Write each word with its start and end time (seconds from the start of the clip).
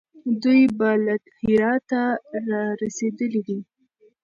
دوی 0.43 0.61
به 0.77 0.89
له 1.05 1.15
هراته 1.41 2.01
را 2.49 2.63
رسېدلي 2.81 3.41
وي. 3.45 3.59